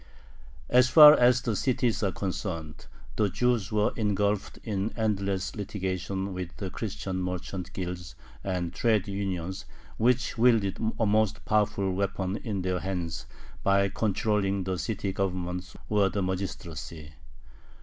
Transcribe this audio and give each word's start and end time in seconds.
As 0.67 0.89
far 0.89 1.13
as 1.13 1.43
the 1.43 1.55
cities 1.55 2.01
are 2.01 2.11
concerned, 2.11 2.87
the 3.17 3.29
Jews 3.29 3.71
were 3.71 3.93
engulfed 3.95 4.57
in 4.63 4.91
endless 4.97 5.55
litigation 5.55 6.33
with 6.33 6.57
the 6.57 6.71
Christian 6.71 7.21
merchant 7.21 7.71
guilds 7.73 8.15
and 8.43 8.73
trade 8.73 9.07
unions, 9.07 9.65
which 9.97 10.39
wielded 10.39 10.79
a 10.99 11.05
most 11.05 11.45
powerful 11.45 11.93
weapon 11.93 12.37
in 12.37 12.63
their 12.63 12.79
hands 12.79 13.27
by 13.61 13.89
controlling 13.89 14.63
the 14.63 14.79
city 14.79 15.13
government 15.13 15.71
or 15.87 16.09
the 16.09 16.23
magistracy. 16.23 17.13